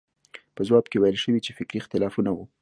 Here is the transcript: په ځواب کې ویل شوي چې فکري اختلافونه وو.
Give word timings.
په 0.55 0.61
ځواب 0.67 0.85
کې 0.91 0.97
ویل 0.99 1.17
شوي 1.23 1.39
چې 1.45 1.55
فکري 1.57 1.77
اختلافونه 1.81 2.29
وو. 2.33 2.45